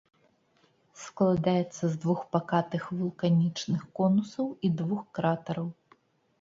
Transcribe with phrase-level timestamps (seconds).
[1.03, 5.67] Складаецца з двух пакатых вулканічных конусаў і двух кратараў.